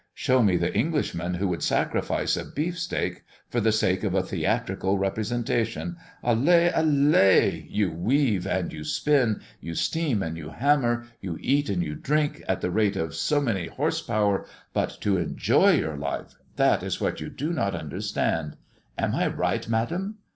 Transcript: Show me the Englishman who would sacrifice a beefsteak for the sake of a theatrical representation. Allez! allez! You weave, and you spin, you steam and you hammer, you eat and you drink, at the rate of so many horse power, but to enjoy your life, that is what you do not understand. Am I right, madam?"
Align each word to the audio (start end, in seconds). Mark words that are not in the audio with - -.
Show 0.15 0.41
me 0.41 0.57
the 0.57 0.73
Englishman 0.75 1.35
who 1.35 1.47
would 1.49 1.61
sacrifice 1.61 2.35
a 2.35 2.43
beefsteak 2.43 3.23
for 3.51 3.61
the 3.61 3.71
sake 3.71 4.03
of 4.03 4.15
a 4.15 4.23
theatrical 4.23 4.97
representation. 4.97 5.95
Allez! 6.23 6.71
allez! 6.73 7.63
You 7.69 7.91
weave, 7.91 8.47
and 8.47 8.73
you 8.73 8.83
spin, 8.83 9.41
you 9.59 9.75
steam 9.75 10.23
and 10.23 10.35
you 10.37 10.49
hammer, 10.49 11.05
you 11.19 11.37
eat 11.39 11.69
and 11.69 11.83
you 11.83 11.93
drink, 11.93 12.41
at 12.47 12.61
the 12.61 12.71
rate 12.71 12.95
of 12.95 13.13
so 13.13 13.39
many 13.39 13.67
horse 13.67 14.01
power, 14.01 14.47
but 14.73 14.89
to 15.01 15.17
enjoy 15.19 15.73
your 15.73 15.97
life, 15.97 16.33
that 16.55 16.81
is 16.81 16.99
what 16.99 17.21
you 17.21 17.29
do 17.29 17.53
not 17.53 17.75
understand. 17.75 18.57
Am 18.97 19.13
I 19.13 19.27
right, 19.27 19.69
madam?" 19.69 20.17